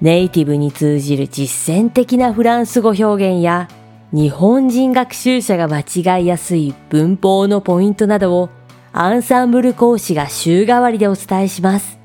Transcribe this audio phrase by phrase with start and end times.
[0.00, 3.68] ネイティブに通じる実践的なフランス語表現や
[4.12, 5.80] 日本人学習者が間
[6.18, 8.50] 違いやすい文法のポイントなどを
[8.92, 11.98] アンサンブル講師が週替わりでお伝えします。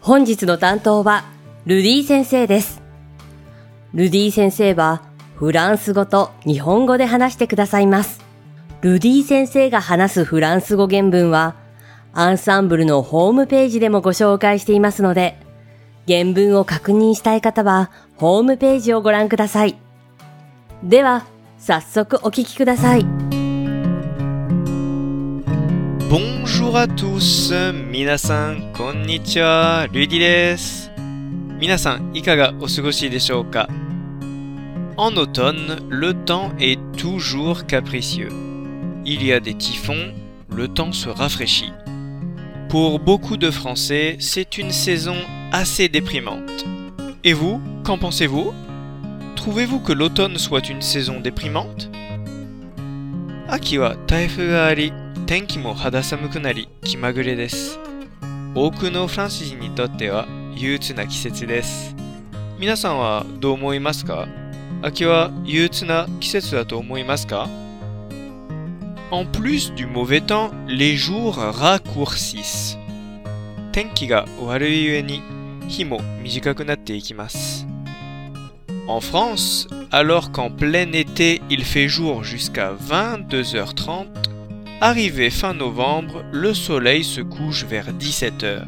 [0.00, 1.24] 本日の担当は
[1.66, 2.80] ルディ先生です。
[3.92, 5.02] ルディ先生は
[5.34, 8.20] フランス語と日本語で話してくださいます。
[8.82, 11.56] ルディ先生が話すフランス語原文は
[12.12, 15.38] アンサンブルのホームページでもご紹介していますので、
[16.06, 19.76] 原文を確認したい方は、ホームページをご覧ください。
[20.82, 21.26] では、
[21.58, 23.04] 早速お聞きください。
[26.08, 27.72] Bonjour à tous!
[27.90, 29.88] 皆さん、こんにちは。
[29.92, 30.92] ルディです。
[31.58, 33.68] 皆さん、いかがお過ごしでしょうか
[34.96, 38.30] En automne, le temps est toujours capricieux.
[39.04, 40.14] Il y a des typhons,
[40.50, 41.72] le temps se rafraîchit.
[42.68, 45.16] Pour beaucoup de Français, c'est une saison
[45.56, 46.66] assez déprimante.
[47.24, 48.52] Et vous, qu'en pensez-vous?
[49.36, 51.88] Trouvez-vous que l'automne soit une saison déprimante?
[53.48, 54.92] Aki wa taifu ga ari,
[55.26, 57.78] tenki mo hada samuku nari, kimagure desu.
[58.54, 61.94] Oku no fransujin ni totte wa yuutsu na kisetsu desu.
[62.60, 64.26] Minasan wa dou omoimasu ka?
[64.82, 67.46] Aki wa yuutsu na kisetsu da to omoimasu ka?
[69.10, 72.76] En plus du mauvais temps, les jours raccourcissent.
[73.72, 75.22] Tenki ga warui yue ni
[75.67, 77.65] 日も短くなっていきます。
[78.87, 84.07] En France, alors qu'en plein été il fait jour jusqu'à 22h30,
[84.81, 88.65] arrivé fin novembre, le soleil se couche vers 17h.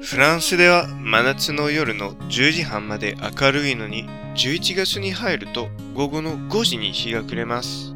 [0.00, 7.91] フランスでは真夏の夜の10時半まで明るいのに11月に入ると午後の5時に日が暮れます。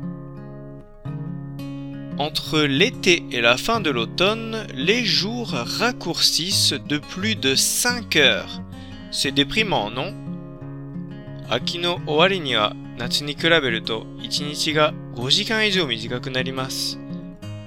[2.18, 8.60] Entre l'été et la fin de l'automne, les jours raccourcissent de plus de 5 heures.
[9.10, 10.14] C'est déprimant, non
[11.48, 16.98] 秋の終わりには夏に比べると1日が5時間以上短くなります。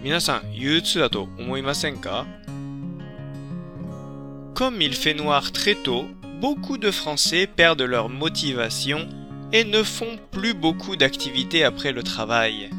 [0.02, 2.26] 皆さん憂鬱だと思いませんか
[4.56, 6.06] Comme il fait noir très tôt,
[6.40, 9.08] beaucoup de Français perdent leur motivation
[9.52, 12.70] et ne font plus beaucoup d'activités après le travail.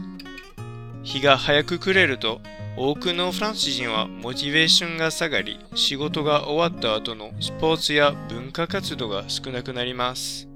[1.03, 2.41] 日が早く暮れると
[2.77, 10.49] 多くのフランス人はモチベーションが下がり仕事が終わった後のスポーツや文化活動が少なくなります。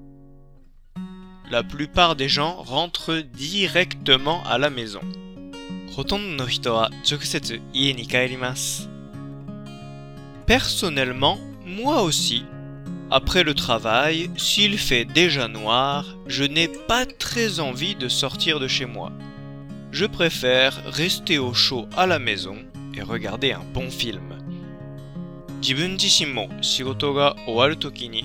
[1.50, 5.00] La plupart des gens rentrent directement à la maison.
[5.97, 8.88] ほとんどの人は直接家に帰ります。
[10.47, 12.44] Personnellement, moi aussi.
[13.10, 18.69] Après le travail, s'il fait déjà noir, je n'ai pas très envie de sortir de
[18.69, 19.10] chez moi.
[19.94, 22.56] Je préfère rester au chaud à la maison
[22.94, 24.20] et regarder un bon film.
[25.60, 28.25] 自分自身も仕事が終わるときに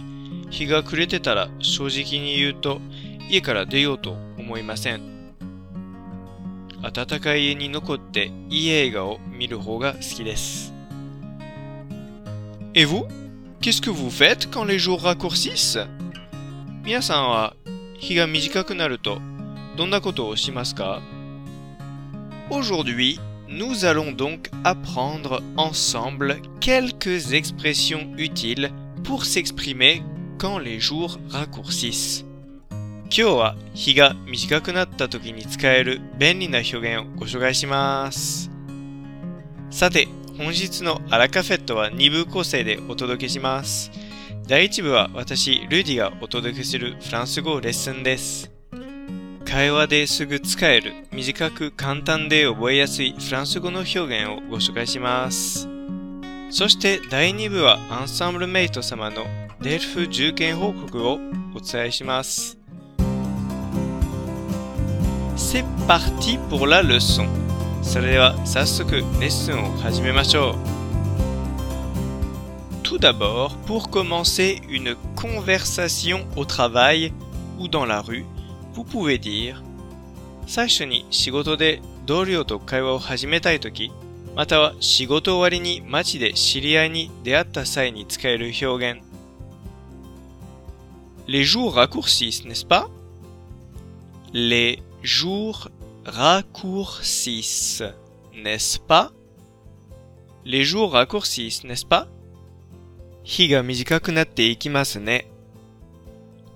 [0.50, 2.79] 日が暮れてたら正直に言うと
[3.29, 5.01] 家から出ようと思いません。
[6.81, 10.73] 暖かい家に残っていい映画を見る方が好きです。
[12.73, 13.07] Et vous?
[13.61, 15.88] Qu'est-ce que vous faites quand les jours raccourcissent?
[16.83, 17.56] 皆さんは
[17.97, 19.19] 日が短くなると
[19.75, 21.01] どんなことをしますか
[22.50, 28.72] Aujourd'hui, nous allons donc apprendre ensemble quelques expressions utiles
[29.03, 30.03] pour s'exprimer
[30.38, 32.25] quand les jours raccourcissent.
[33.17, 38.50] 今日は日が短くなった時に使える便利な表現をご紹介します。
[39.69, 40.07] さて、
[40.38, 43.91] 本日のアラカフェットは2部構成でお届けします。
[44.47, 48.51] 第1部は私、ルディがお届けするフランス語レッスンです。
[49.50, 55.69] 会話ですぐ使える、短く簡単で覚えやすいフランス語の表現をご紹介します。
[56.50, 59.25] そして第2部はアンサンブルメイト様の
[59.61, 61.19] デルフ重点報告を
[61.52, 62.58] お伝えします。
[65.35, 67.26] C'est parti pour la leçon.
[67.82, 70.55] それでは早速レッスンを始めましょう。
[72.85, 77.12] Tout d'abord, pour commencer une conversation au travail
[77.58, 78.25] ou dans la rue,
[78.75, 79.62] vous pouvez dire
[80.46, 83.93] 最初に仕事で同僚と会話を始めたいとき、
[84.34, 89.02] または仕事終わりに街で知り合いに出会った際に使える表現
[91.28, 92.88] Les jours raccourcissent, n'est-ce pas
[94.32, 95.69] Les jours
[96.05, 97.84] raccourcissent,
[98.34, 99.12] n'est-ce pas
[100.44, 102.08] Les jours raccourcissent, n'est-ce pas
[103.22, 105.31] 日が短くなっていきますね。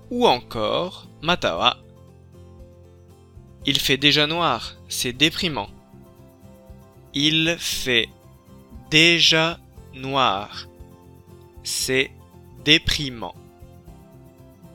[0.09, 0.91] ou encore,
[1.21, 1.77] または
[3.67, 5.69] Il fait déjà noir, c'est déprimant.
[7.15, 8.09] Il fait
[8.91, 9.57] déjà
[9.95, 10.67] noir,
[11.63, 12.11] c'est
[12.63, 13.33] déprimant.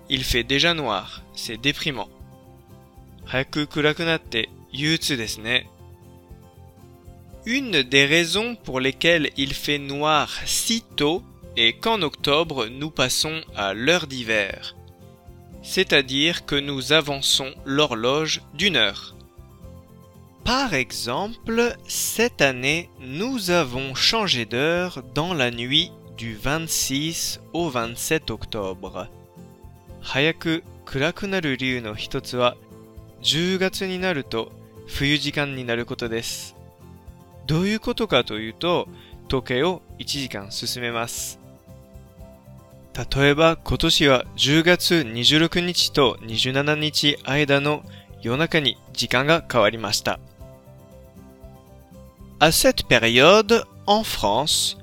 [0.09, 2.09] Il fait déjà noir, c'est déprimant.
[7.47, 11.23] Une des raisons pour lesquelles il fait noir si tôt
[11.57, 14.75] est qu'en octobre nous passons à l'heure d'hiver
[15.64, 19.16] C'est-à-dire que nous avançons l'horloge d'une heure.
[20.44, 28.30] Par exemple, cette année, nous avons changé d'heure dans la nuit du 26 au 27
[28.30, 29.08] octobre.
[30.02, 32.56] 早く暗くなる理由の一つは、
[33.24, 34.52] 10月になると
[34.86, 36.56] 冬時間になることです。
[37.48, 38.88] どういうことかというと、
[39.28, 41.39] 時計を1時間進めます。
[43.14, 47.84] 例えば今年は10月26日と27日間の
[48.22, 50.20] 夜中に時間が変わりました。
[52.40, 54.78] À cette période, en France,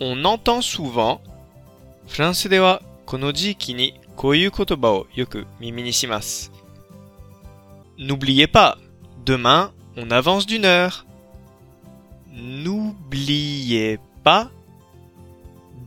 [0.00, 1.20] on entend souvent
[2.06, 6.50] フランスではこの時期にこういう言葉をよく耳にします。
[7.98, 8.78] N'oubliez pas,
[9.24, 11.04] demain, on avance d'une heure.
[12.32, 14.50] N'oubliez pas,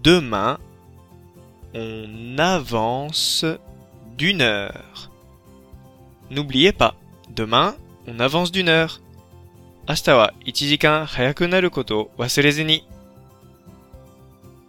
[0.03, 0.59] demain,
[1.76, 3.44] on avance
[4.16, 5.10] d'une heure.
[6.30, 6.94] N'oubliez pas,
[7.28, 7.76] demain,
[8.06, 9.00] on avance d'une heure.
[9.86, 12.82] Hasta wa ichijikan hayaku naru koto wasurezuni.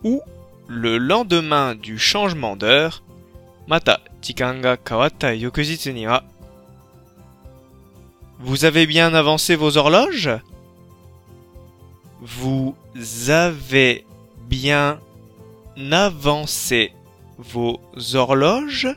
[0.03, 0.21] Ou
[0.67, 3.01] le lendemain du changement d'heure,
[3.67, 5.31] mata jikan ga kawatta.
[8.39, 10.29] Vous avez bien avancé vos horloges?
[12.21, 12.75] Vous
[13.29, 14.05] avez
[14.49, 14.99] bien
[15.91, 16.91] avancé
[17.37, 17.79] vos
[18.13, 18.87] horloges?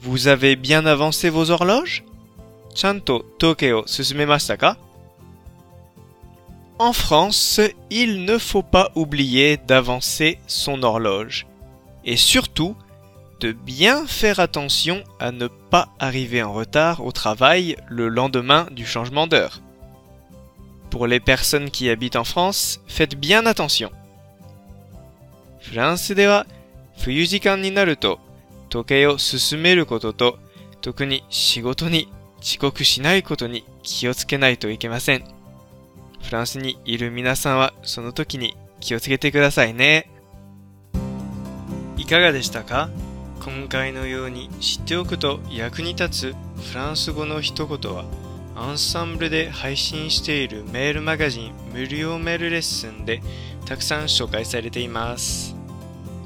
[0.00, 2.04] Vous avez bien avancé vos horloges?
[2.74, 3.84] Chanto Tokyo?
[6.78, 7.60] En France,
[7.90, 11.46] il ne faut pas oublier d'avancer son horloge.
[12.04, 12.74] Et surtout,
[13.40, 18.86] de bien faire attention à ne pas arriver en retard au travail le lendemain du
[18.86, 19.60] changement d'heure.
[20.90, 23.90] Pour les personnes qui habitent en France, faites bien attention.
[25.60, 26.10] France
[26.96, 28.20] 冬時間になると
[28.68, 30.38] 時計を進めることと
[30.80, 35.24] 特に仕事に遅刻しないことに気をつけないといけません。
[36.22, 40.08] フランスにいる皆さんはその時に気をつけてくださいね。
[41.96, 42.90] いかがでしたか？
[43.44, 46.34] 今回のように知っておくと役に立つ
[46.70, 48.04] フランス語の一言は
[48.54, 53.20] アンサンブルで配信しているメールマガジン無料メールレッスンで
[53.66, 55.56] たくさん紹介されています。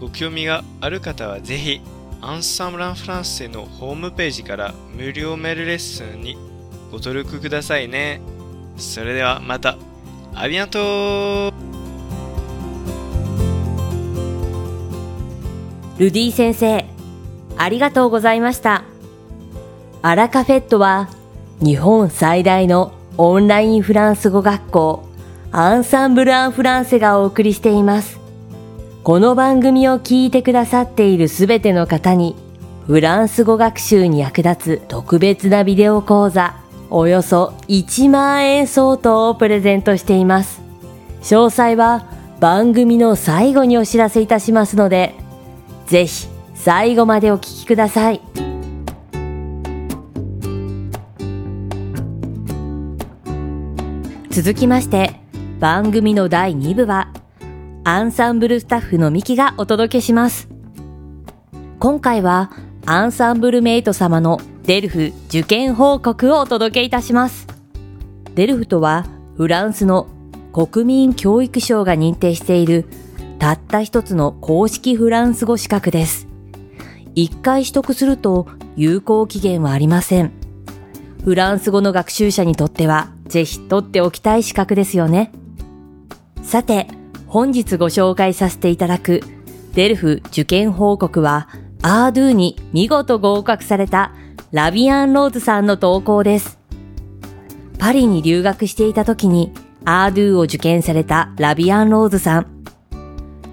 [0.01, 1.81] ご興味がある方はぜひ
[2.21, 6.37] アンサンブランフランセのホームページから無料メールレッスンに
[6.91, 8.21] ご登録くださいね。
[8.77, 9.77] それではまた。
[10.35, 11.51] アビアント
[15.99, 16.85] ルディ先生、
[17.57, 18.85] ありがとうございました。
[20.03, 21.09] アラカフェットは
[21.61, 25.09] 日本最大のオンラインフランス語学校
[25.53, 28.16] アンサンブル・アン・フランセがお送りしています。
[29.07, 32.35] この番組を聞いてくださっているすべての方に
[32.89, 36.57] フランス語学習に役立つ特別なビデオ講座
[36.91, 40.61] およそ1万円相当をプレゼントしています。
[41.23, 42.11] 詳細は
[42.41, 45.15] 番組の最後にお知らせいたしますので、
[45.87, 48.21] ぜひ最後までお聞きください。
[54.31, 55.21] 続きまして、
[55.61, 57.13] 番組の第2部は、
[57.89, 60.49] アンサンブルスタッフのミキがお届けします。
[61.79, 62.51] 今回は、
[62.85, 67.47] アンサンブルメイト様のデルフ受験報告をお届けいたします。
[68.35, 70.09] デルフとは、フランスの
[70.53, 72.87] 国民教育省が認定している
[73.39, 76.27] たった一つの公式フランス語資格です。
[77.15, 80.33] 一回取得すると有効期限はありません。
[81.23, 85.31] フランス語の学習者にとってはぜひ取っておきたい資格ですよね。
[86.43, 86.89] さて、
[87.29, 89.21] 本日ご紹介させていただく
[89.75, 91.49] デルフ受験報告は
[91.83, 94.13] アードゥに見事合格された
[94.53, 96.59] ラビアン・ローズさんの投稿です。
[97.79, 99.53] パリに留学していた時に
[99.85, 102.65] アードゥを受験されたラビアン・ローズさん。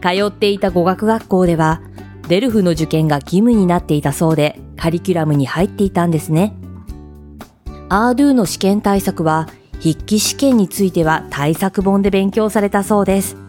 [0.01, 1.81] 通っていた語学学校では、
[2.27, 6.55] デルフの受験が義務になっていたそうで、カリキュラムに入っていたんですね。
[7.89, 9.47] アードゥの試験対策は、
[9.79, 13.42] 筆記試験については対策本で勉強されたそうです。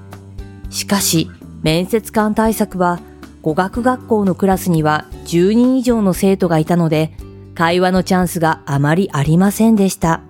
[0.74, 1.30] しかし、
[1.62, 2.98] 面接官対策は、
[3.42, 7.12] 語学学校のクラスには10人以上の生徒がいたので、
[7.54, 10.20] 会話のチャンスがあまりありませんでした。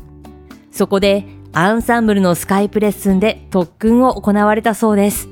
[0.70, 5.28] そこで、アンサンブルのスカイプレッスンで特訓を行われたそうです。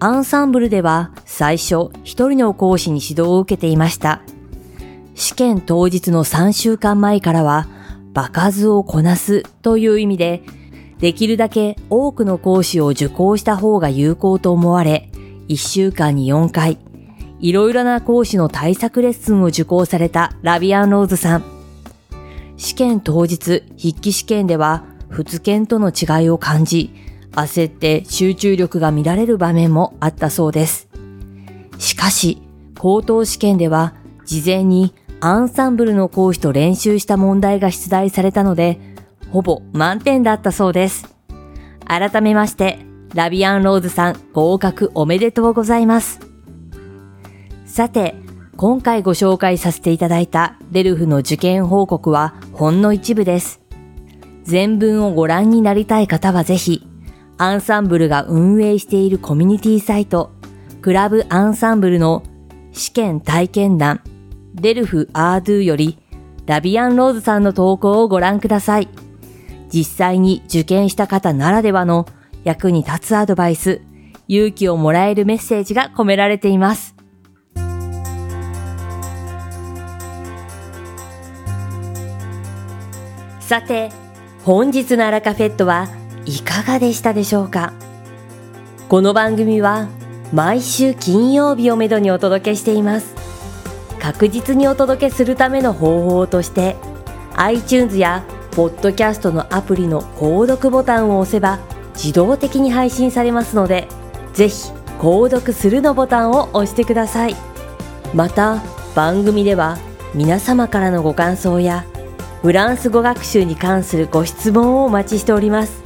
[0.00, 4.20] アンサンブルでは最初一人の講師に指導を受けていました。
[5.14, 7.68] 試験当日の3週間前からは、
[8.14, 10.42] 場数をこなすという意味で、
[10.98, 15.10] できるだけ多くの講師を受講した方が有効と思われ、
[15.48, 16.78] 1週間に4回、
[17.38, 21.44] いろいろな講師の対策レッスンを受講されたラビアンローズさん。
[22.56, 26.90] 試験当日、筆記試験では、仏研との違いを感じ、
[27.32, 30.88] 焦って集中力が乱れる場面もあったそうです。
[31.78, 32.40] しかし、
[32.78, 38.80] 高等試験では、事前にアンサンブルの講師と練習した問題が出題されたので、
[39.30, 41.14] ほぼ満点だったそうです。
[41.84, 42.78] 改めまして、
[43.14, 46.20] ラビアンローズさん合格おめでとうございます。
[47.64, 48.14] さて、
[48.56, 53.60] 今回ご紹介させていただいたデルフの受験報告はほんの一部です。
[54.44, 56.86] 全文をご覧になりたい方はぜひ、
[57.36, 60.32] アンサンブルが運営しているコミュニティサイト、
[60.80, 62.22] クラブアンサンブルの
[62.72, 64.00] 試験体験談、
[64.54, 65.98] デルフアードゥより、
[66.46, 68.88] ラビアンローズさんの投稿をご覧ください。
[69.72, 72.06] 実際に受験した方ならではの
[72.44, 73.82] 役に立つアドバイス、
[74.28, 76.94] 勇気をもらえるメッセージが込められています。
[83.40, 83.90] さて、
[84.44, 85.88] 本日のアラカフェットは
[86.24, 87.72] いかがでしたでしょうか？
[88.88, 89.88] この番組は
[90.32, 93.14] 毎週金曜日をめどにお届けしています。
[94.00, 96.76] 確実にお届けするための方法として
[97.36, 98.24] iTunes や
[98.56, 101.58] ポッドキャストのアプリの購読ボタンを押せば
[101.94, 103.86] 自動的に配信されますので
[104.32, 107.36] ぜひ購読するのボタンを押してください。
[108.14, 108.62] また
[108.94, 109.76] 番組では
[110.14, 111.84] 皆様からのご感想や
[112.40, 115.82] フランス語学習に関するご質問をお待ちしております。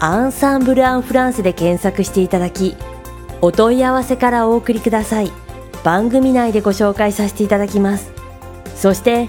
[0.00, 2.74] アンサンブル・アン・フランスで検索していただき、
[3.40, 5.30] お問い合わせからお送りください。
[5.84, 8.10] 番組内でご紹介させていただきます。
[8.74, 9.28] そして、